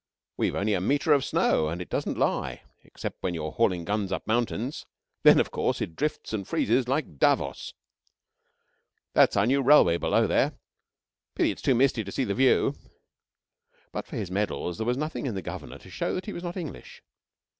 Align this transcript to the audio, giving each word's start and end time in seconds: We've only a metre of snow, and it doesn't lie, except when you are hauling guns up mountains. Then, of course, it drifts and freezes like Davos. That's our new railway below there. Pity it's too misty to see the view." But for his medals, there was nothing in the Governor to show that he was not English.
We've 0.35 0.55
only 0.55 0.73
a 0.73 0.81
metre 0.81 1.13
of 1.13 1.23
snow, 1.23 1.67
and 1.67 1.79
it 1.79 1.87
doesn't 1.87 2.17
lie, 2.17 2.63
except 2.83 3.21
when 3.21 3.35
you 3.35 3.45
are 3.45 3.51
hauling 3.51 3.85
guns 3.85 4.11
up 4.11 4.25
mountains. 4.25 4.87
Then, 5.21 5.39
of 5.39 5.51
course, 5.51 5.79
it 5.79 5.95
drifts 5.95 6.33
and 6.33 6.47
freezes 6.47 6.87
like 6.87 7.19
Davos. 7.19 7.75
That's 9.13 9.37
our 9.37 9.45
new 9.45 9.61
railway 9.61 9.97
below 9.97 10.25
there. 10.25 10.53
Pity 11.35 11.51
it's 11.51 11.61
too 11.61 11.75
misty 11.75 12.03
to 12.03 12.11
see 12.11 12.23
the 12.23 12.33
view." 12.33 12.73
But 13.91 14.07
for 14.07 14.15
his 14.15 14.31
medals, 14.31 14.77
there 14.79 14.87
was 14.87 14.97
nothing 14.97 15.27
in 15.27 15.35
the 15.35 15.43
Governor 15.43 15.77
to 15.77 15.91
show 15.91 16.15
that 16.15 16.25
he 16.25 16.33
was 16.33 16.41
not 16.41 16.57
English. 16.57 17.03